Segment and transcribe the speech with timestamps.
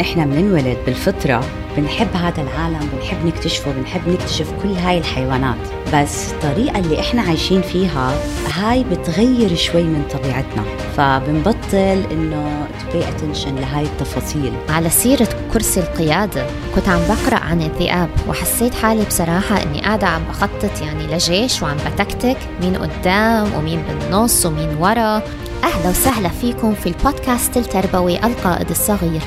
[0.00, 1.44] إحنا بننولد بالفطرة
[1.76, 5.56] بنحب هذا العالم بنحب نكتشفه بنحب نكتشف كل هاي الحيوانات.
[5.94, 8.14] بس الطريقة اللي إحنا عايشين فيها
[8.54, 10.64] هاي بتغير شوي من طبيعتنا.
[10.96, 14.52] فبنبطل إنه pay attention لهاي التفاصيل.
[14.68, 20.22] على سيرة كرسي القيادة كنت عم بقرأ عن الذئاب وحسيت حالي بصراحة إني قاعدة عم
[20.28, 25.22] بخطط يعني لجيش وعم بتكتك مين قدام ومين بالنص ومين ورا.
[25.64, 29.22] أهلا وسهلا فيكم في البودكاست التربوي القائد الصغير.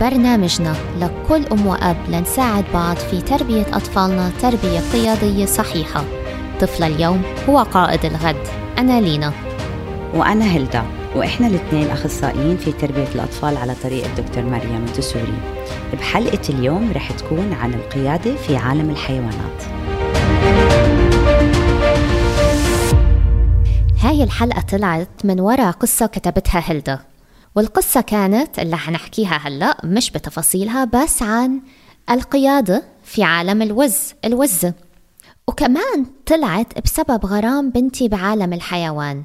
[0.00, 6.04] برنامجنا لكل أم وأب لنساعد بعض في تربية أطفالنا تربية قيادية صحيحة.
[6.60, 8.48] طفل اليوم هو قائد الغد.
[8.78, 9.32] أنا لينا.
[10.14, 10.82] وأنا هيلدا
[11.16, 15.38] وإحنا الاثنين أخصائيين في تربية الأطفال على طريقة دكتور مريم الدسوري.
[15.92, 19.62] بحلقة اليوم رح تكون عن القيادة في عالم الحيوانات.
[24.00, 26.98] هاي الحلقة طلعت من وراء قصة كتبتها هيلدا
[27.56, 31.60] والقصة كانت اللي حنحكيها هلأ مش بتفاصيلها بس عن
[32.10, 34.74] القيادة في عالم الوز الوزة
[35.48, 39.22] وكمان طلعت بسبب غرام بنتي بعالم الحيوان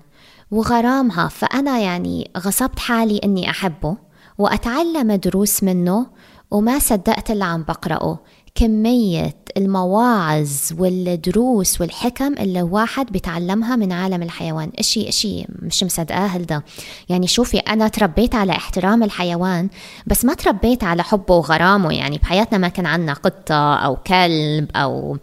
[0.51, 3.97] وغرامها فأنا يعني غصبت حالي إني أحبه
[4.37, 6.07] وأتعلم دروس منه
[6.51, 8.19] وما صدقت اللي عم بقرأه.
[8.55, 14.71] كمية المواعظ والدروس والحكم اللي الواحد بيتعلمها من عالم الحيوان.
[14.79, 16.61] اشي إشي مش مصدقاه هلدا
[17.09, 19.69] يعني شوفي أنا تربيت على احترام الحيوان
[20.07, 21.93] بس ما تربيت على حبه وغرامه.
[21.93, 25.17] يعني بحياتنا ما كان عنا قطة أو كلب أو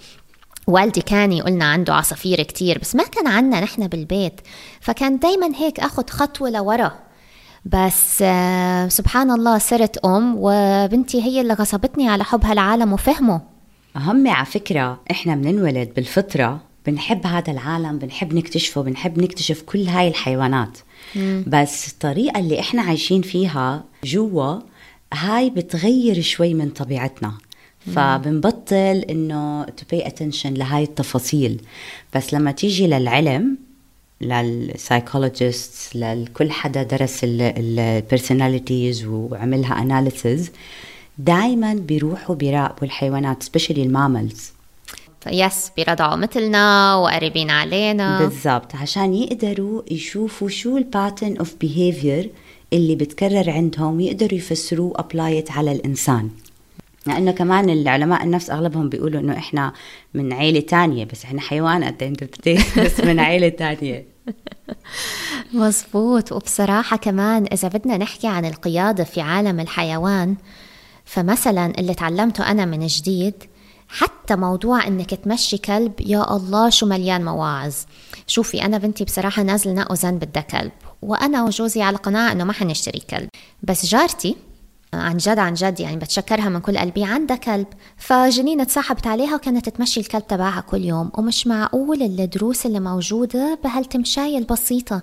[0.67, 4.41] والدي كان يقولنا عنده عصافير كتير بس ما كان عنا نحن بالبيت.
[4.81, 6.93] فكان دايما هيك اخد خطوة لورا.
[7.65, 13.56] بس آه، سبحان الله صرت أم وبنتي هي اللي غصبتني على حب هالعالم وفهمه.
[13.97, 20.09] أهم على فكرة إحنا بننولد بالفطرة بنحب هذا العالم بنحب نكتشفه بنحب نكتشف كل هاي
[20.09, 20.79] الحيوانات.
[21.17, 21.45] مم.
[21.47, 24.59] بس الطريقة اللي إحنا عايشين فيها جوا
[25.15, 27.33] هاي بتغير شوي من طبيعتنا.
[27.95, 31.61] فبنبطل إنه to pay attention لهاي التفاصيل.
[32.15, 33.57] بس لما تيجي للعلم
[34.21, 40.51] لل psychologist لكل حدا درس ال personalities وعملها analysis
[41.19, 44.53] دائما بيروحوا بيراقبوا الحيوانات specially ال mammals.
[45.27, 48.19] yes بيرضعوا مثلنا وقريبين علينا.
[48.19, 48.75] بالضبط.
[48.75, 52.31] عشان يقدروا يشوفوا شو ال pattern of behavior
[52.73, 56.31] اللي بتكرر عندهم ويقدروا يفسروه apply it على الإنسان.
[57.07, 59.73] لأنه كمان العلماء النفس أغلبهم بيقولوا إنه إحنا
[60.15, 62.19] من عيلة تانية بس إحنا حيوان قد
[62.79, 64.07] بس من عيلة تانية.
[65.53, 70.37] مزبوط وبصراحة كمان إذا بدنا نحكي عن القيادة في عالم الحيوان
[71.07, 73.35] فمثلا اللي تعلمته أنا من جديد
[73.89, 77.75] حتى موضوع إنك تمشي كلب يا الله شو مليان مواعظ.
[78.27, 80.73] شوفي أنا بنتي بصراحة نازل نقو زن بدها كلب
[81.03, 83.29] وأنا وجوزي على قناعة إنه ما حنشتري كلب.
[83.63, 84.37] بس جارتي
[84.95, 87.67] عن جد عن جد يعني بتشكرها من كل قلبي عندها كلب.
[87.97, 91.11] فجنين تصاحبت عليها وكانت تمشي الكلب تبعها كل يوم.
[91.19, 95.03] ومش معقول الدروس اللي موجودة بهالتمشاية البسيطة.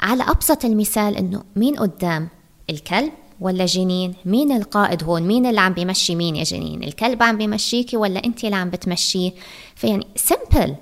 [0.00, 2.28] على أبسط المثال إنه مين قدام؟
[2.70, 7.36] الكلب ولا جنين؟ مين القائد هون؟ مين اللي عم بيمشي؟ مين يا جنين؟ الكلب عم
[7.36, 9.32] بيمشيكي ولا انت اللي عم بتمشيه
[9.74, 10.74] فيعني سمبل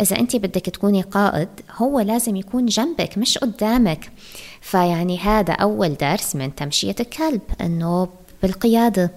[0.00, 4.12] إذا أنت بدك تكوني قائد هو لازم يكون جنبك مش قدامك.
[4.60, 8.08] فيعني هذا أول درس من تمشية الكلب أنه
[8.42, 9.10] بالقيادة.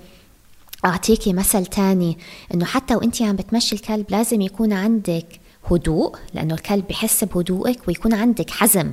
[0.85, 2.17] أعطيكي مثل تاني
[2.53, 5.39] أنه حتى وأنت عم بتمشي الكلب لازم يكون عندك
[5.71, 8.91] هدوء لأنه الكلب بحس بهدوءك ويكون عندك حزم.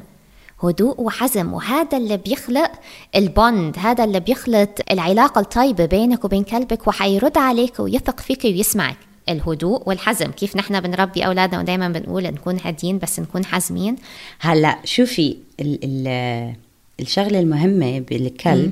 [0.65, 1.53] هدوء وحزم.
[1.53, 2.71] وهذا اللي بيخلق
[3.17, 8.97] ال bond هذا اللي بيخلق العلاقة الطيبة بينك وبين كلبك وحيرد عليك ويثق فيك ويسمعك.
[9.29, 10.31] الهدوء والحزم.
[10.31, 13.97] كيف نحن بنربي أولادنا؟ ودائما بنقول نكون هادين بس نكون حازمين.
[14.41, 16.55] هلا شوفي ال ال
[17.01, 18.71] الشغلة المهمة بالكلب.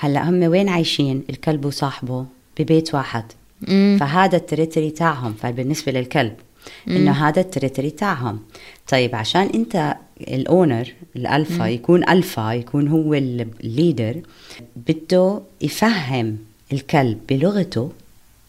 [0.00, 2.26] هلا هم وين عايشين؟ الكلب وصاحبه
[2.58, 3.24] ببيت واحد.
[3.68, 3.96] مم.
[4.00, 5.34] فهذا ال territory تاعهم.
[5.42, 6.34] فبالنسبة للكلب
[6.88, 8.40] إنه هذا ال territory تاعهم.
[8.88, 11.70] طيب عشان أنت ال owner ال alpha مم.
[11.70, 14.20] يكون ألفا يكون هو ال leader
[14.76, 16.38] بده يفهم
[16.72, 17.92] الكلب بلغته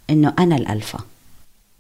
[0.10, 1.00] إنه أنا الألفا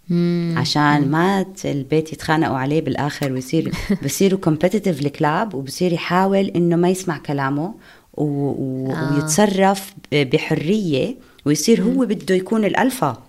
[0.09, 0.55] مم.
[0.57, 3.71] عشان ما البيت يتخانقوا عليه بالآخر ويصير
[4.03, 7.73] بصيروا competitive الكلاب وبصير يحاول إنه ما يسمع كلامه
[8.13, 8.23] و...
[8.23, 8.91] و...
[8.91, 9.13] آه.
[9.13, 11.15] ويتصرف بحرية
[11.45, 13.28] ويصير هو بده يكون الألفا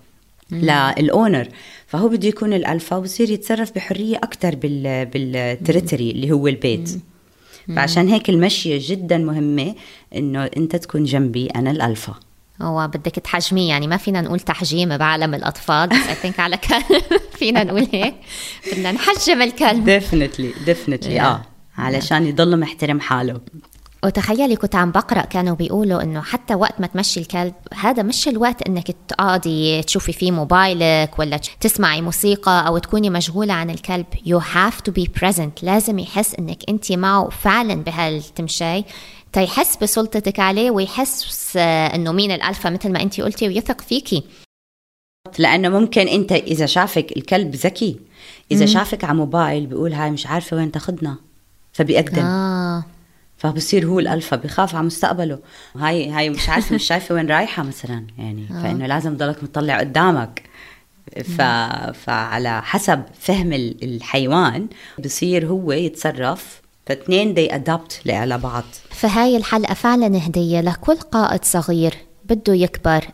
[0.52, 1.48] لل owner
[1.86, 6.90] فهو بده يكون الألفا ويصير يتصرف بحرية أكثر بال بال territory اللي هو البيت.
[7.76, 9.74] فعشان هيك المشية جدا مهمة
[10.16, 12.14] إنه أنت تكون جنبي أنا الألفا.
[12.62, 13.68] هو بدك تحجميه.
[13.68, 17.02] يعني ما فينا نقول تحجيم بعالم الأطفال بس I think على كلب
[17.38, 18.14] فينا نقول هيك.
[18.72, 19.84] بدنا نحجم الكلب.
[19.84, 21.42] definitely definitely آه
[21.78, 23.40] علشان يضل محترم حاله.
[24.04, 28.62] وتخيلي كنت عم بقرأ كانوا بيقولوا إنه حتى وقت ما تمشي الكلب هذا مش الوقت
[28.62, 34.06] إنك تقعدي تشوفي فيه موبايلك ولا تسمعي موسيقى أو تكوني مشغولة عن الكلب.
[34.14, 35.62] You have to be present.
[35.62, 38.84] لازم يحس إنك أنت معه فعلا بهالتمشي.
[39.32, 44.22] تيحس بسلطتك عليه ويحس إنه مين الالفا مثل ما أنت قلتي ويثق فيكي.
[45.38, 47.96] لأنه ممكن أنت إذا شافك الكلب ذكي
[48.52, 48.72] إذا مم.
[48.72, 51.16] شافك على موبايل بيقول هاي مش عارفة وين تاخذنا
[51.72, 52.84] فبيقدم آه.
[53.40, 55.38] فبصير هو الالفا بخاف على مستقبله.
[55.76, 58.46] هاي هاي مش عارفة مش شايفة وين رايحة مثلا يعني.
[58.50, 58.62] آه.
[58.62, 60.42] فإنه لازم تضلك مطلع قدامك.
[61.24, 61.42] ف...
[61.92, 64.66] فعلى حسب فهم الحيوان
[64.98, 71.94] بصير هو يتصرف فاثنين دي ادابت على بعض فهاي الحلقة فعلا هدية لكل قائد صغير
[72.24, 73.04] بده يكبر.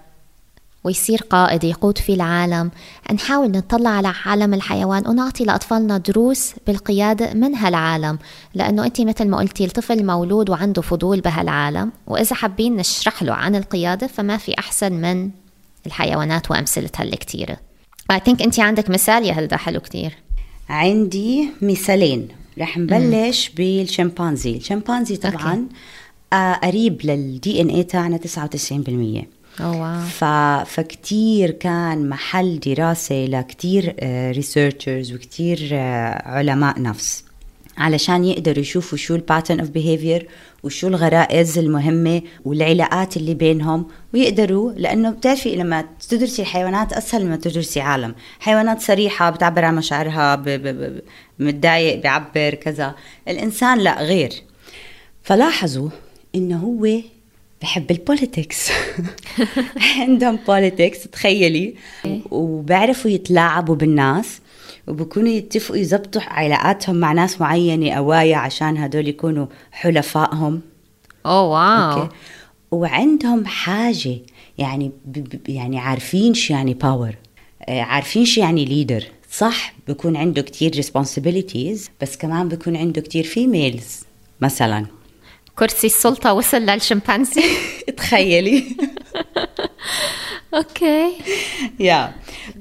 [0.87, 2.71] ويصير قائد يقود في العالم.
[3.15, 8.19] نحاول نطلع على عالم الحيوان ونعطي لأطفالنا دروس بالقيادة من هالعالم.
[8.55, 11.93] لأنه أنت مثل ما قلتي الطفل مولود وعنده فضول بهالعالم.
[12.07, 15.31] وإذا حابين نشرح له عن القيادة فما في أحسن من
[15.87, 17.57] الحيوانات وأمثلتها الكتيرة.
[18.13, 20.17] I think أنت عندك مثال؟ يا هلدا حلو كتير.
[20.69, 22.29] عندي مثالين.
[22.59, 24.57] رح نبلش بالشمبانزي.
[24.57, 25.67] الشمبانزي طبعا
[26.33, 28.29] آه قريب لل DNA تاعنا 99%
[28.89, 29.36] أوه.
[30.05, 30.25] ف...
[30.71, 33.97] فكتير كان محل دراسة لكتير
[34.31, 37.25] researchers وكتير آه، علماء نفس.
[37.79, 40.29] علشان يقدروا يشوفوا شو ال pattern of behavior
[40.63, 47.81] وشو الغرائز المهمة والعلاقات اللي بينهم ويقدروا لأنه بتعرفي لما تدرسي الحيوانات أسهل لما تدرسي
[47.81, 48.15] عالم.
[48.41, 50.37] حيوانات صريحة بتعبر عن مشاعرها.
[51.39, 52.95] متضايق بيعبر كذا.
[53.29, 54.33] الإنسان لا غير.
[55.23, 55.89] فلاحظوا
[56.35, 57.01] إنه هو
[57.63, 58.71] بحب ال politics.
[59.99, 61.75] عندهم politics تخيلي.
[62.31, 64.41] وبعرفوا يتلاعبوا بالناس
[64.87, 70.61] وبكونوا يتفقوا يزبطوا علاقاتهم مع ناس معينة قوايا عشان هدول يكونوا حلفائهم.
[71.27, 72.01] أوه wow.
[72.03, 72.15] Okay.
[72.71, 74.19] وعندهم حاجة
[74.59, 74.91] يعني
[75.49, 77.15] يعني عارفين شو يعني power
[77.69, 83.25] آه، عارفين شو يعني leader صح بكون عنده كتير responsibilities بس كمان بكون عنده كتير
[83.25, 84.01] females
[84.41, 84.87] مثلا.
[85.57, 87.43] كرسي السلطة وصل للشمبانزي.
[87.97, 88.65] تخيلي.
[90.55, 91.13] Okay.
[91.81, 92.13] Yeah.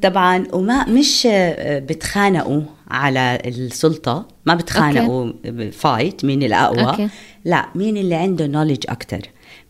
[0.03, 1.27] طبعا وما مش
[1.61, 5.31] بتخانقوا على السلطة؟ ما بتخانقوا
[5.71, 7.09] fight مين الأقوى okay.
[7.45, 9.21] لا مين اللي عنده knowledge أكتر؟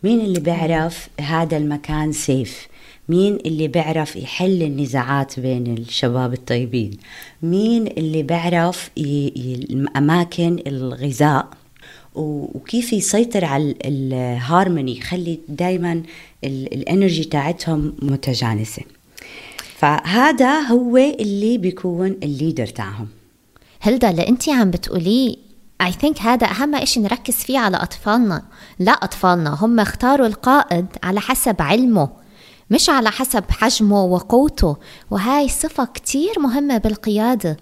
[0.02, 2.68] مين اللي بيعرف هذا المكان safe
[3.08, 6.90] مين اللي بيعرف يحل النزاعات بين الشباب الطيبين؟
[7.42, 8.90] مين اللي بيعرف
[9.96, 11.48] أماكن الغذاء؟
[12.16, 16.02] وكيف يسيطر على الهارموني يخلي دائما
[16.44, 18.82] ال energy تاعتهم متجانسة.
[19.78, 23.08] فهذا هو اللي بيكون ال leader تاعهم.
[23.80, 25.36] هلأ هذا اللي انت عم بتقوليه
[25.80, 28.42] I think هذا أهم شيء نركز فيه على أطفالنا.
[28.78, 32.08] لا أطفالنا هم اختاروا القائد على حسب علمه
[32.70, 34.76] مش على حسب حجمه وقوته.
[35.10, 37.56] وهاي صفة كتير مهمة بالقيادة.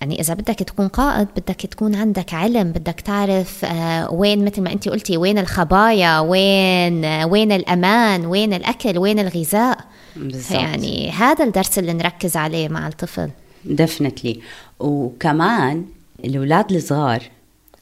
[0.00, 4.72] يعني إذا بدك تكون قائد بدك تكون عندك علم بدك تعرف آه، وين مثل ما
[4.72, 9.78] أنت قلتي وين الخبايا وين آه، وين الأمان وين الأكل وين الغذاء
[10.16, 10.52] بالزبط.
[10.52, 13.30] يعني هذا الدرس اللي نركز عليه مع الطفل
[13.64, 14.40] دفنتلي
[14.80, 15.84] وكمان
[16.24, 17.22] الأولاد الصغار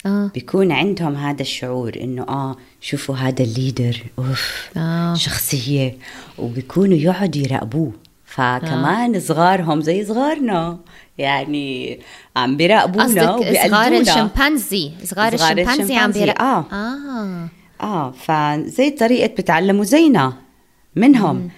[0.06, 0.30] آه.
[0.34, 5.14] بيكون عندهم هذا الشعور إنه آه شوفوا هذا الليدر أوف آه.
[5.14, 5.96] شخصية
[6.38, 7.92] وبيكونوا يقعدوا يراقبوه
[8.26, 9.18] فكمان آه.
[9.18, 10.78] صغارهم زي صغارنا.
[11.18, 12.00] يعني
[12.36, 13.08] عم بيراقبونا
[13.68, 16.64] صغار الشمبانزي صغار, الشمبانزي عم بيراقبوا آه.
[16.72, 17.48] آه.
[17.80, 20.32] آه فزي طريقة بتعلموا زينا
[20.96, 21.36] منهم.
[21.36, 21.48] مم.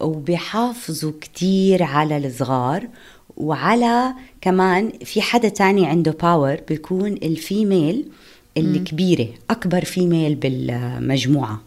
[0.00, 2.88] وبيحافظوا كتير على الصغار.
[3.36, 8.08] وعلى كمان في حدا تاني عنده power بيكون ال female
[8.56, 11.60] الكبيرة أكبر female بالمجموعة.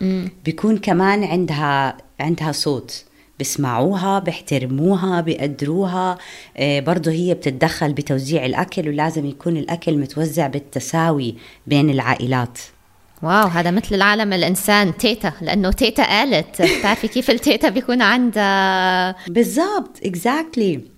[0.00, 0.30] مم.
[0.44, 3.04] بيكون كمان عندها عندها صوت.
[3.40, 6.18] بسمعوها بيحترموها بيقدروها.
[6.56, 11.34] آه، برضه هي بتتدخل بتوزيع الأكل ولازم يكون الأكل متوزع بالتساوي
[11.66, 12.58] بين العائلات.
[13.22, 16.62] Wow هذا مثل العالم الإنسان تيتا لأنه تيتا قالت.
[16.78, 20.96] بتعرفي كيف التيتا بيكون عندها بالضبط exactly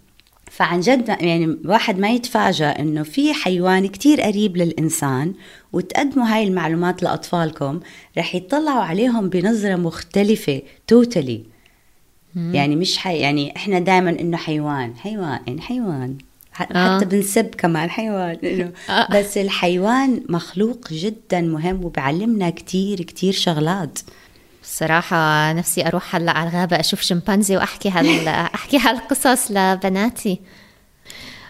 [0.50, 5.34] فعن جد يعني واحد ما يتفاجأ إنه في حيوان كتير قريب للإنسان
[5.72, 7.80] وتقدموا هاي المعلومات لأطفالكم
[8.18, 11.44] رح يطلعوا عليهم بنظرة مختلفة totally
[12.36, 16.18] يعني مش حي يعني إحنا دائما إنه حيوان حيوان يعني حيوان.
[16.52, 16.98] حتى آه.
[16.98, 19.08] بنسب كمان حيوان إنه آه.
[19.12, 23.98] بس الحيوان مخلوق جدا مهم وبعلمنا كتير كتير شغلات.
[24.62, 30.40] الصراحة نفسي أروح هلأ على الغابة أشوف شمبانزي وأحكي هال أحكي هالقصص لبناتي.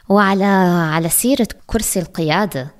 [0.09, 0.45] وعلى
[0.95, 2.78] على سيرة كرسي القيادة.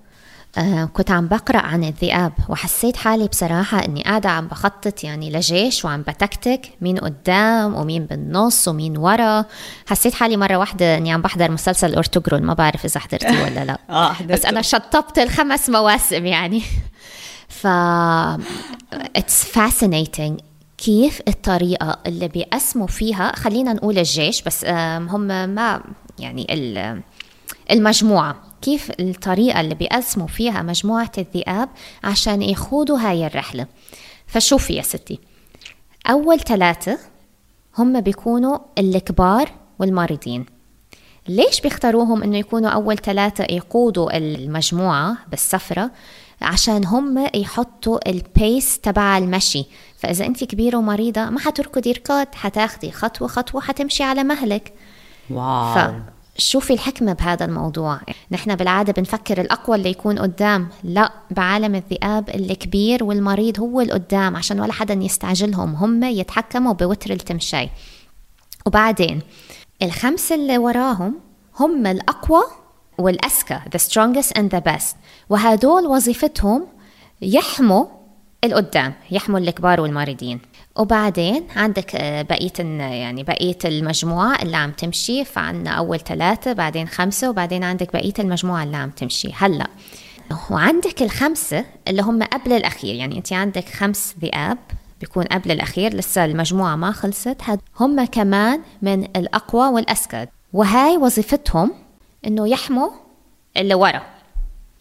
[0.59, 5.85] آه كنت عم بقرأ عن الذئاب وحسيت حالي بصراحة إني قاعدة عم بخطط يعني لجيش
[5.85, 9.45] وعم بتكتك مين قدام ومين بالنص ومين ورا.
[9.87, 13.79] حسيت حالي مرة واحدة إني عم بحضر مسلسل أرتقرون ما بعرف إذا حضرتيه ولا لا.
[13.91, 16.63] آه بس أنا شطبت الخمس مواسم يعني.
[17.49, 17.67] ف
[19.19, 20.43] it's fascinating
[20.79, 25.83] كيف الطريقة اللي بيقسموا فيها خلينا نقول الجيش بس هم ما
[26.19, 26.47] يعني
[27.71, 28.37] المجموعة.
[28.63, 31.69] كيف الطريقة اللي بيقسموا فيها مجموعة الذئاب
[32.05, 33.67] عشان يخوضوا هاي الرحلة.
[34.27, 35.19] فشوفي يا ستي
[36.11, 36.99] أول ثلاثة
[37.79, 40.47] هم بيكونوا الكبار والمريضين.
[41.29, 45.91] ليش بيختاروهم إنه يكونوا أول ثلاثة يقودوا المجموعة بالسفرة؟
[46.43, 49.65] عشان هم يحطوا ال pace تبع المشي.
[49.99, 54.73] فإذا أنت كبيرة ومريضة ما حتركضي ركض حتاخدي خطوة خطوة حتمشي على مهلك.
[55.31, 55.93] Wow.
[56.39, 58.01] شوفي الحكمة بهذا الموضوع.
[58.31, 64.61] نحن بالعادة بنفكر الأقوى اللي يكون قدام لا بعالم الذئاب الكبير والمريض هو القدام عشان
[64.61, 67.69] ولا حدا يستعجلهم هم يتحكموا بوتيرة المشي.
[68.67, 69.23] وبعدين
[69.83, 71.15] الخمسة اللي وراهم
[71.61, 72.43] هم الأقوى
[72.99, 74.97] والأذكى the strongest and the best.
[75.29, 76.67] وهدول وظيفتهم
[77.23, 77.87] يحموا
[78.45, 80.41] القدام يحموا الكبار والمريضين.
[80.79, 85.25] وبعدين عندك آه، بقية يعني بقية المجموعة اللي عم تمشي.
[85.25, 89.31] فعنا أول ثلاثة بعدين خمسة وبعدين عندك بقية المجموعة اللي عم تمشي.
[89.35, 89.67] هلأ
[90.51, 92.95] وعندك الخمسة اللي هم قبل الأخير.
[92.95, 94.59] يعني أنت عندك خمس ذئاب
[95.01, 97.37] بيكون قبل الأخير لسه المجموعة ما خلصت.
[97.81, 101.73] هم كمان من الأقوى والأسكد وهاي وظيفتهم
[102.27, 102.91] إنه يحموا
[103.57, 104.18] اللي ورا.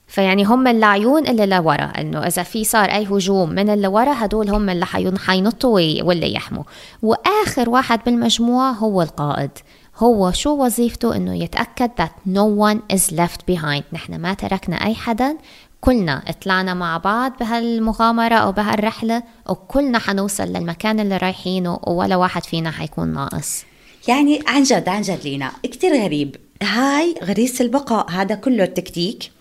[0.07, 4.49] فيعني هم العيون اللي لورا إنه إذا في صار أي هجوم من اللي ورا هدول
[4.49, 4.85] هم اللي
[5.25, 6.63] حينطوا واللي يحموا.
[7.01, 9.51] وآخر واحد بالمجموعة هو القائد.
[9.97, 13.83] هو شو وظيفته؟ إنه يتأكد that no one is left behind.
[13.93, 15.37] نحن ما تركنا أي حدا.
[15.81, 22.71] كلنا طلعنا مع بعض بهالمغامرة أو بهالرحلة وكلنا حنوصل للمكان اللي رايحينه ولا واحد فينا
[22.71, 23.63] حيكون ناقص.
[24.07, 25.51] يعني عن جد عن جد لينا.
[25.63, 26.35] كتير غريب.
[26.63, 29.31] هاي غريزة البقاء هذا كله ال تكتيك.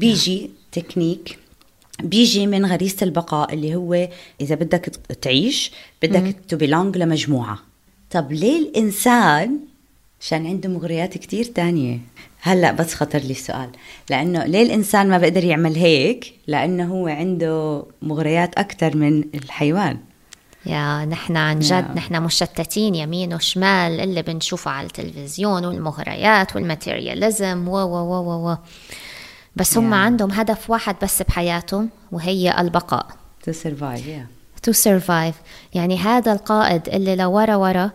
[0.00, 1.38] بيجي تكنيك
[2.02, 4.08] بيجي من غريزة البقاء اللي هو
[4.40, 4.92] إذا بدك
[5.22, 7.58] تعيش بدك to belong لمجموعة.
[8.10, 9.58] طب ليه الإنسان
[10.20, 11.98] عشان عنده مغريات كتير تانية؟
[12.40, 13.70] هلأ بس خطر لي السؤال.
[14.10, 19.98] لأنه ليه الإنسان ما بيقدر يعمل هيك؟ لأنه هو عنده مغريات أكثر من الحيوان.
[20.66, 27.76] يا نحن عن جد نحن مشتتين يمين وشمال اللي بنشوفه على التلفزيون والمغريات والماتيرياليزم و
[27.76, 28.56] و و و, و.
[29.56, 29.94] بس هم yeah.
[29.94, 33.06] عندهم هدف واحد بس بحياتهم وهي البقاء
[33.48, 34.68] to survive yeah.
[34.70, 35.34] to survive
[35.74, 37.90] يعني هذا القائد اللي لورا ورا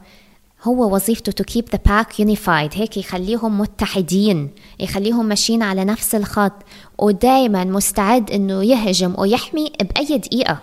[0.64, 6.54] هو وظيفته to keep the pack unified هيك يخليهم متحدين يخليهم ماشيين على نفس الخط
[6.98, 10.58] ودائما مستعد إنه يهجم ويحمي بأي دقيقة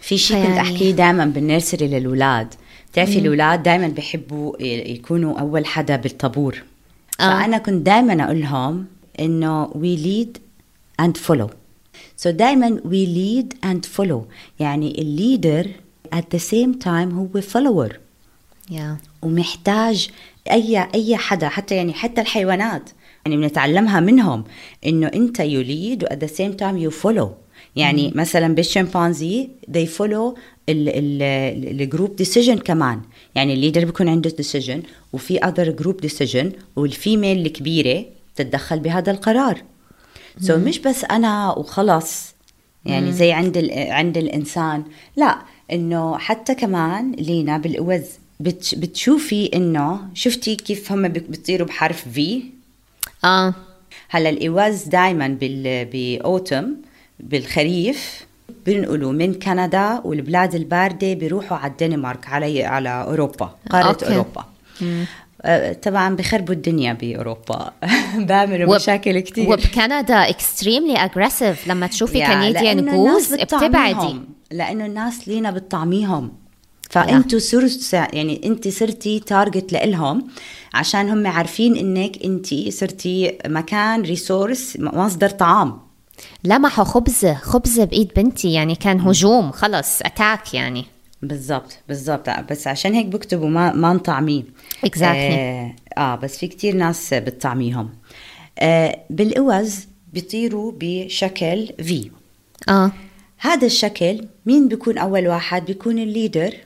[0.00, 2.54] في شيء كنت أحكيه دائما بالنيرسري للأولاد
[2.92, 6.62] بتعرفي الأولاد دائما بيحبوا يكونوا أول حدا بالطابور
[7.20, 7.40] آه.
[7.40, 8.86] فأنا كنت دائما أقول لهم
[9.20, 10.38] إنه we lead
[11.02, 11.50] and follow.
[12.16, 14.22] So دائما we lead and follow.
[14.60, 15.66] يعني الليدر
[16.14, 17.92] at the same time هو follower.
[18.70, 18.96] Yeah.
[19.22, 20.10] ومحتاج
[20.50, 22.90] أي أي حدا حتى يعني حتى الحيوانات.
[23.26, 24.44] يعني بنتعلمها منهم
[24.86, 27.28] إنه أنت you lead و at the same time you follow.
[27.76, 28.16] يعني mm.
[28.16, 30.38] مثلا بالشمبانزي they follow
[30.68, 33.00] ال group decision كمان.
[33.34, 38.04] يعني ال leader بيكون عنده decision وفي other group decision وال female الكبيرة
[38.42, 39.62] تتدخل بهذا القرار.
[40.40, 42.34] so so مش بس أنا وخلص
[42.84, 44.84] يعني زي عند عند الإنسان.
[45.16, 45.38] لا
[45.72, 48.04] إنه حتى كمان لينا بالأوز.
[48.76, 52.42] بتشوفي إنه شفتي كيف هم بيطيروا بحرف V
[53.24, 53.54] آه.
[54.08, 55.38] هلا الإوز دائما
[55.92, 56.74] ب autumn
[57.20, 58.26] بالخريف.
[58.66, 64.06] بينقلوا من كندا والبلاد الباردة بيروحوا على الدنمارك على على أوروبا قارة okay.
[64.06, 64.44] أوروبا.
[64.80, 65.04] مم.
[65.42, 67.72] آه، طبعا بخربوا الدنيا بأوروبا.
[68.18, 74.20] بيعملوا مشاكل كثير وبكندا extremely aggressive لما تشوفي Canadian goose بتبعدي
[74.50, 76.32] لأنه الناس لينا بتطعميهم.
[76.90, 80.26] فأنتوا صرت يعني أنت صرتي target لإلهم
[80.74, 85.80] عشان هم عارفين إنك أنت صرتي مكان resource مصدر طعام.
[86.44, 90.86] لمحوا خبزة خبزة بإيد بنتي يعني كان هجوم خلص attack يعني.
[91.22, 92.30] بالضبط بالضبط.
[92.50, 94.42] بس عشان هيك بكتبوا ما ما نطعميه.
[94.86, 95.04] Exactly.
[95.04, 97.90] آه, آه بس في كتير ناس بتطعميهم.
[98.58, 102.10] آه بالإوز بيطيروا بشكل V
[102.68, 102.92] آه.
[103.38, 106.56] هذا الشكل مين بيكون أول واحد؟ بيكون ال leader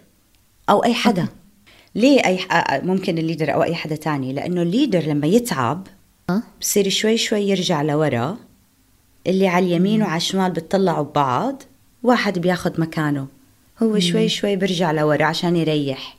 [0.71, 1.29] أو أي حدا.
[1.95, 5.87] ليه أي آه، ممكن ال leader أو أي حدا تاني؟ لأنه ال leader لما يتعب؟
[6.61, 8.37] بصير شوي شوي يرجع لورا.
[9.27, 11.63] اللي على اليمين وعلى الشمال بتطلعوا ببعض.
[12.03, 13.27] واحد بياخد مكانه.
[13.83, 16.17] هو شوي شوي برجع لورا عشان يريح.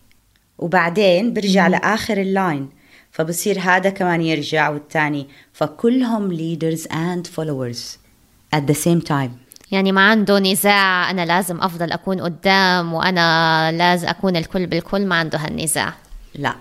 [0.57, 2.69] وبعدين برجع لآخر اللاين.
[3.11, 5.27] فبصير هذا كمان يرجع والتاني.
[5.53, 7.97] فكلهم leaders and followers
[8.55, 9.31] at the same time.
[9.71, 15.15] يعني ما عنده نزاع أنا لازم أفضل أكون قدام وأنا لازم أكون الكل بالكل ما
[15.15, 15.93] عنده هالنزاع.
[16.35, 16.55] لا.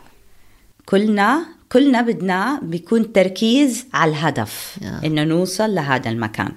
[0.86, 5.06] كلنا كلنا بدنا بيكون تركيز على الهدف آه.
[5.06, 6.52] إنه نوصل لهذا المكان.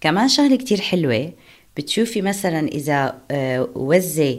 [0.00, 1.32] كمان شغلة كتير حلوة
[1.76, 4.38] بتشوفي مثلا إذا آه، وزة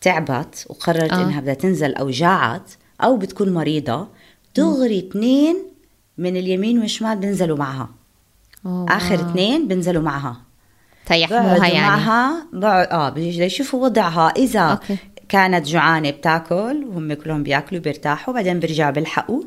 [0.00, 1.24] تعبت وقررت آه.
[1.24, 4.08] إنها بدها تنزل أو جاعت أو بتكون مريضة
[4.56, 5.56] دغري اثنين
[6.18, 7.88] من اليمين والشمال بينزلوا معها.
[8.66, 9.14] أوه، آخر.
[9.14, 10.36] اثنين بينزلوا معها.
[11.06, 11.86] تيحموها بقعدوا يعني.
[11.86, 14.28] معها بقعد آه بيجوا يشوفوا وضعها.
[14.36, 14.96] إذا أوكي.
[15.28, 19.42] كانت جوعانة بتاكل وهم كلهم بياكلوا بيرتاحوا بعدين بيرجعوا بيلحقوا.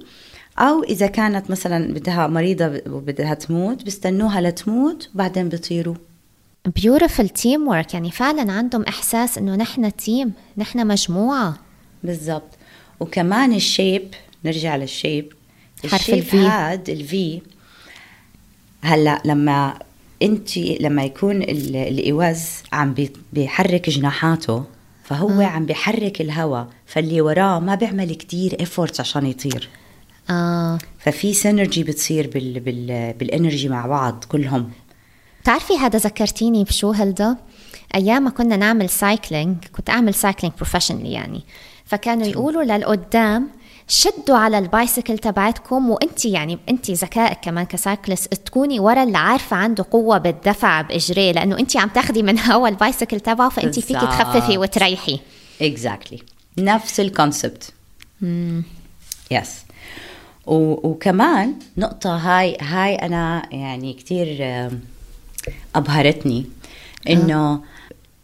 [0.59, 5.95] أو إذا كانت مثلا بدها مريضة وبدها تموت بيستنوها لتموت وبعدين بيطيروا.
[7.35, 11.57] Teamwork يعني فعلا عندهم إحساس إنه نحن team نحن مجموعة.
[12.03, 12.49] بالضبط.
[12.99, 14.13] وكمان ال shape
[14.45, 15.33] نرجع لل shape.
[15.83, 16.35] حرف ال shape ال V.
[16.35, 17.41] هاد ال V.
[18.81, 19.79] هلأ لما
[20.21, 24.63] أنت لما يكون ال- الإوز عم بي- بيحرك جناحاته
[25.03, 25.45] فهو آه.
[25.45, 29.69] عم بيحرك الهواء فاللي وراه ما بيعمل كتير effort عشان يطير.
[30.29, 30.77] آه.
[30.99, 34.71] ففي synergy بتصير بال بال بال energy مع بعض كلهم.
[35.45, 37.37] بتعرفي هذا ذكرتيني بشو هلدا؟
[37.95, 41.43] أيام ما كنا نعمل cycling كنت أعمل cycling professionally يعني.
[41.85, 43.49] فكانوا يقولوا للقدام
[43.87, 49.17] شدوا على ال bicycle تبعتكم وأنت يعني أنت ذكائك كمان ك cyclist تكوني ورا اللي
[49.17, 53.75] عارفة عنده قوة بالدفع بإجريه لأنه أنت عم تاخدي من هوا ال bicycle تبعه فأنت
[53.75, 54.03] بالضبط.
[54.03, 55.19] تخففي وتريحي.
[55.61, 56.19] exactly
[56.57, 57.73] نفس ال concept
[59.31, 59.65] yes
[60.47, 64.27] وكمان نقطة هاي هاي أنا يعني كتير
[65.47, 66.45] آم، أبهرتني
[67.09, 67.61] إنه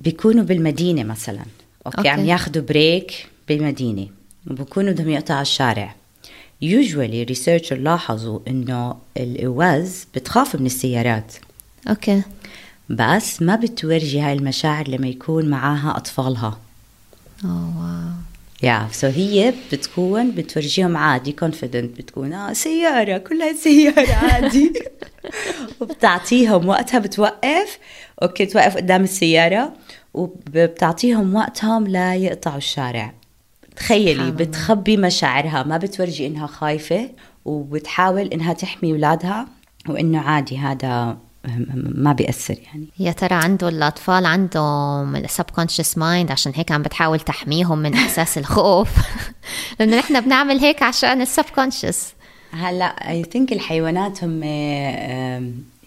[0.01, 1.45] بيكونوا بالمدينة مثلا.
[1.85, 2.09] okay, okay.
[2.09, 4.07] عم ياخدوا break بالمدينة
[4.47, 5.95] وبكونوا بدهم يقطعوا الشارع.
[6.61, 11.33] usually researcher لاحظوا إنه الإواز بتخاف من السيارات.
[11.89, 12.21] okay.
[12.89, 16.59] بس ما بتورجي هاي المشاعر لما يكون معاها أطفالها.
[17.45, 18.30] oh wow.
[18.63, 24.73] yeah so هي بتكون بتورجيهم عادي confident بتكون آه سيارة كلها سيارة عادي
[25.81, 27.79] وبتعطيهم وقتها بتوقف
[28.23, 29.73] okay توقف قدام السيارة
[30.13, 33.13] وبتعطيهم وقتهم لا يقطعوا الشارع
[33.75, 34.31] تخيلي.
[34.31, 37.09] بتخبي مشاعرها ما بتورجي إنها خايفة
[37.45, 39.47] وبتحاول إنها تحمي أولادها
[39.89, 41.17] وإنه عادي هذا
[41.75, 42.87] ما بيأثر يعني.
[42.99, 48.37] يا ترى عنده الأطفال عندهم ال subconscious mind عشان هيك عم بتحاول تحميهم من إحساس
[48.37, 48.89] الخوف.
[49.79, 52.13] لأنه نحن بنعمل هيك عشان ال subconscious
[52.51, 54.43] هلا I think الحيوانات هم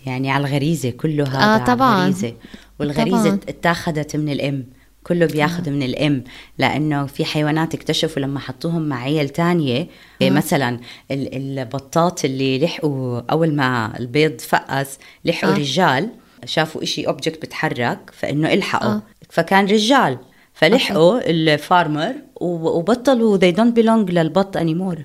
[0.07, 1.97] يعني على الغريزة كله هذا آه، على طبعاً.
[1.99, 2.35] الغريزة.
[2.81, 3.39] والغريزة.
[3.49, 4.65] اتاخذت من الأم.
[5.05, 6.25] كله بياخذ من الأم
[6.59, 9.87] لأنه في حيوانات اكتشفوا لما حطوهم مع عيال تانية
[10.23, 15.59] إيه مثلا ال- البطات اللي لحقوا أول ما البيض فقس لحقوا آه.
[15.59, 16.09] رجال
[16.45, 18.91] شافوا إشي object بتحرك فإنه إلحقوا.
[18.91, 19.03] آه.
[19.31, 20.19] فكان رجال
[20.55, 24.99] فلحقوا ال farmer و- وبطلوا they don't belong للبط anymore.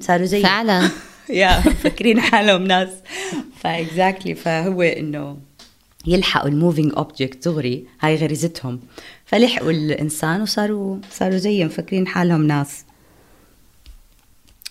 [0.00, 0.88] صاروا زي فعلا.
[1.30, 2.88] يا فاكرين حالهم ناس.
[3.60, 5.36] ف exactly فهو إنه
[6.06, 8.80] يلحقوا ال moving object دغري هاي غريزتهم.
[9.24, 12.84] فلحقوا الإنسان وصاروا صاروا زيهم فاكرين حالهم ناس.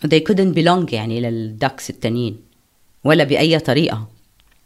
[0.06, 2.38] They couldn't belong يعني لل ducks التانيين
[3.04, 4.08] ولا بأي طريقة.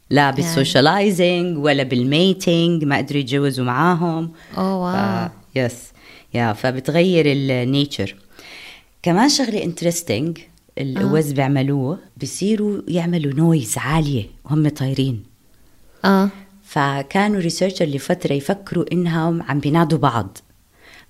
[0.10, 4.32] لا بال socializing ولا بال mating ما قدروا يتجوزوا معاهم.
[4.58, 5.29] oh wow.
[5.55, 5.77] yes
[6.34, 8.15] yeah فبتغير ال nature
[9.03, 10.38] كمان شغلة interesting
[10.77, 15.23] الوز بيعملوه بصيروا يعملوا noise عالية وهم طايرين.
[16.05, 16.29] آه.
[16.69, 20.38] فكانوا researcher لفترة يفكروا إنهم عم بينادوا بعض.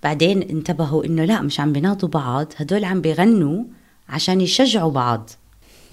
[0.04, 3.64] بعدين انتبهوا إنه لا مش عم بينادوا بعض هدول عم بيغنوا
[4.10, 5.30] عشان يشجعوا بعض.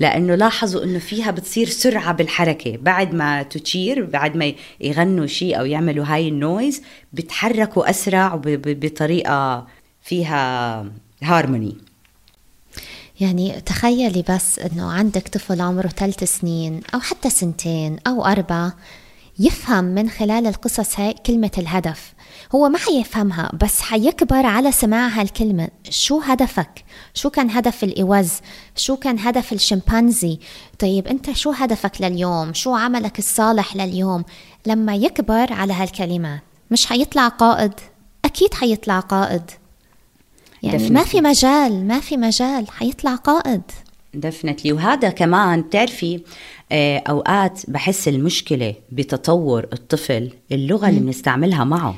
[0.00, 2.76] لأنه لاحظوا إنه فيها بتصير سرعة بالحركة.
[2.76, 9.66] بعد ما تشير بعد ما يغنوا شيء أو يعملوا هاي ال noise بتحركوا أسرع بطريقة
[10.02, 10.86] فيها
[11.22, 11.76] هارموني
[13.20, 18.72] يعني تخيلي بس إنه عندك طفل عمره ثلاث سنين أو حتى سنتين أو أربع
[19.38, 22.14] يفهم من خلال القصص هاي كلمة الهدف
[22.54, 28.32] هو ما حيفهمها بس حيكبر على سماع هالكلمة شو هدفك؟ شو كان هدف الإوز؟
[28.76, 30.38] شو كان هدف الشمبانزي؟
[30.78, 34.24] طيب أنت شو هدفك لليوم؟ شو عملك الصالح لليوم؟
[34.66, 37.72] لما يكبر على هالكلمات مش حيطلع قائد
[38.24, 39.50] أكيد حيطلع قائد
[40.62, 41.04] يعني ما.
[41.04, 43.62] في مجال ما في مجال حيطلع قائد
[44.20, 46.20] دفنتلي وهذا كمان بتعرفي
[46.72, 51.94] آه، أوقات بحس المشكلة بتطور الطفل اللغة اللي بنستعملها معه.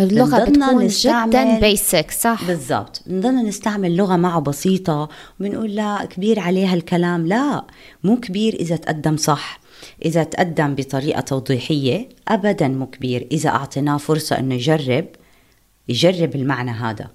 [0.00, 3.02] اللغة بتكون نستعمل- جدا basic صح؟ بالضبط.
[3.06, 5.08] بنضلنا نستعمل لغة معه بسيطة
[5.40, 7.26] وبنقول لا كبير عليها الكلام.
[7.26, 7.64] لا
[8.04, 9.60] مو كبير إذا تقدم صح.
[10.04, 13.26] إذا تقدم بطريقة توضيحية أبدا مو كبير.
[13.32, 15.04] إذا أعطيناه فرصة أنه يجرب
[15.88, 17.08] يجرب المعنى هذا.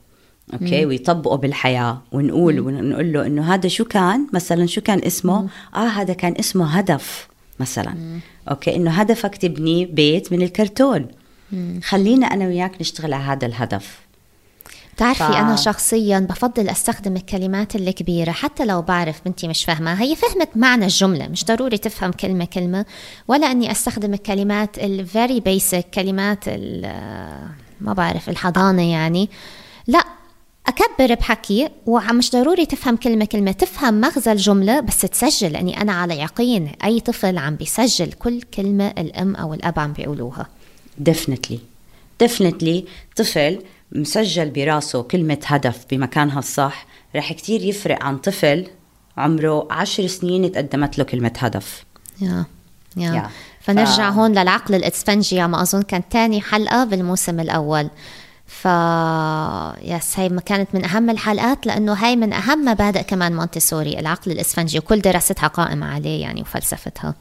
[0.53, 2.01] okay؟ ويطبقه بالحياة.
[2.11, 6.77] ونقول ونقول له إنه هذا شو كان؟ مثلا شو كان اسمه؟ آه هذا كان اسمه
[6.77, 7.27] هدف
[7.59, 8.19] مثلا.
[8.49, 11.07] أوكي؟ إنه هدفك تبني بيت من الكرتون.
[11.83, 13.99] خلينا أنا وياك نشتغل على هذا الهدف.
[14.95, 19.93] بتعرفي ف- أنا شخصيا بفضل أستخدم الكلمات الكبيرة حتى لو بعرف بنتي مش فاهمة.
[19.93, 22.85] هي فهمت معنى الجملة مش ضروري تفهم كلمة كلمة
[23.27, 27.49] ولا أني أستخدم الكلمات ال very basic كلمات ال-
[27.81, 29.29] ما بعرف الحضانة يعني.
[29.87, 30.03] لا
[30.67, 36.19] أكبر بحكي ومش ضروري تفهم كلمة كلمة تفهم مغزى الجملة بس تسجل لأني أنا على
[36.19, 40.47] يقين أي طفل عم بيسجل كل كلمة الأم أو الأب عم بيقولوها.
[40.97, 41.59] ديفنتلي
[42.19, 43.59] ديفنتلي طفل
[43.91, 48.67] مسجل براسه كلمة هدف بمكانها الصح رح كتير يفرق عن طفل
[49.17, 51.83] عمره عشر سنين تقدمت له كلمة هدف.
[52.21, 52.45] yeah
[52.97, 53.13] yeah.
[53.13, 53.29] yeah.
[53.61, 57.89] فنرجع ف- هون للعقل الاسفنجي ما أظن كان تاني حلقة بالموسم الأول.
[58.45, 58.65] ف
[59.81, 64.79] yes هي كانت من أهم الحلقات لأنه هاي من أهم مبادئ كمان مونتيسوري العقل الإسفنجي
[64.79, 67.15] وكل دراستها قائمة عليه يعني وفلسفتها.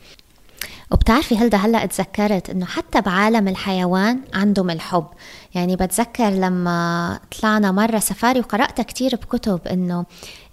[0.91, 5.07] وبتعرفي هلدا هلأ اتذكرت إنه حتى بعالم الحيوان عندهم الحب.
[5.55, 10.05] يعني بتذكر لما طلعنا مرة سفاري وقرأت كتير بكتب إنه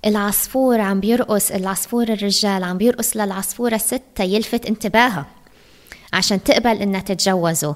[0.06, 5.26] العصفور عم بيرقص العصفور الرجال عم بيرقص للعصفورة الست يلفت انتباهها
[6.14, 7.76] عشان تقبل إنها تتجوزه.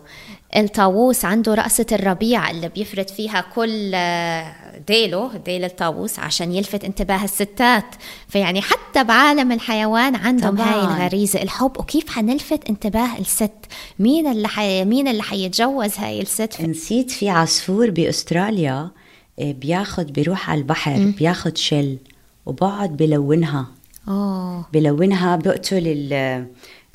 [0.55, 4.55] الطاووس عنده رقصة الربيع اللي بيفرد فيها كل آه،
[4.87, 7.85] ديله ديل الطاووس عشان يلفت انتباه الستات.
[8.27, 10.67] فيعني حتى بعالم الحيوان عندهم طبعاً.
[10.67, 13.51] هاي الغريزة الحب وكيف حنلفت انتباه الست؟
[13.99, 14.85] مين اللي حي...
[14.85, 18.91] مين اللي حيتجوز هاي الست؟ نسيت في عصفور بأستراليا
[19.39, 21.97] آه، بياخد بيروح على البحر بياخد shell
[22.45, 23.67] وبقعد بلونها.
[24.07, 25.85] oh بلونها بقتل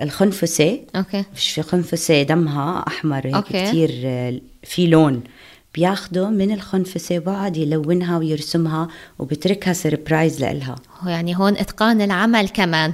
[0.00, 0.80] الخنفسة.
[0.96, 1.24] okay.
[1.34, 3.66] في خنفسة دمها أحمر هيك okay.
[3.66, 5.22] كتير آه، في لون.
[5.74, 10.74] بياخده من الخنفسة وبقعد يلونها ويرسمها وبتركها surprise لإلها.
[11.06, 12.92] يعني هون إتقان العمل كمان.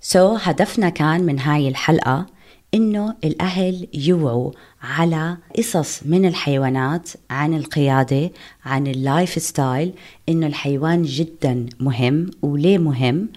[0.00, 2.26] so so, هدفنا كان من هاي الحلقة
[2.74, 4.50] إنه الأهل يوعوا
[4.82, 8.30] على قصص من الحيوانات عن القيادة
[8.64, 9.92] عن ال lifestyle
[10.28, 13.28] إنه الحيوان جدا مهم وليه مهم.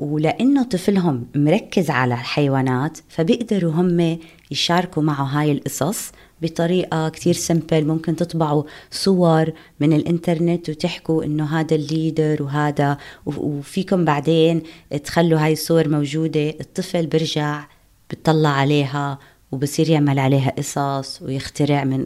[0.00, 4.18] ولأنه طفلهم مركز على الحيوانات فبيقدروا هم
[4.50, 11.74] يشاركوا معه هاي القصص بطريقة كتير simple ممكن تطبعوا صور من الإنترنت وتحكوا إنه هذا
[11.74, 14.62] ال leader وهذا وفيكم بعدين
[15.04, 16.50] تخلوا هاي الصور موجودة.
[16.50, 17.64] الطفل برجع
[18.10, 19.18] بتطلع عليها
[19.52, 22.04] وبصير يعمل عليها قصص ويخترع من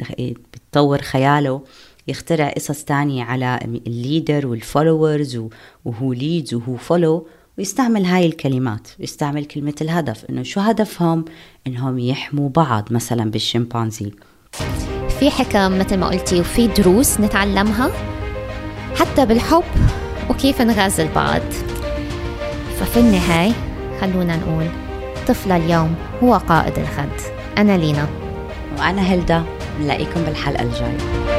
[0.54, 1.62] بتطور خياله.
[2.08, 5.40] يخترع قصص تانية على ال leader وال followers
[5.84, 7.26] وهو leads وهو follow
[7.58, 11.24] ويستعمل هاي الكلمات ويستعمل كلمة الهدف إنه شو هدفهم؟
[11.66, 14.10] إنهم يحموا بعض مثلا بالشمبانزي.
[15.20, 17.90] في حكم مثل ما قلتي وفي دروس نتعلمها
[19.00, 19.64] حتى بالحب
[20.30, 21.42] وكيف نغازل بعض
[22.80, 23.52] ففي النهاية
[24.00, 24.66] خلونا نقول
[25.28, 27.20] طفل اليوم هو قائد الغد.
[27.58, 28.08] أنا لينا.
[28.78, 29.44] وأنا هيلدا
[29.80, 31.33] نلاقيكم بالحلقة الجاية.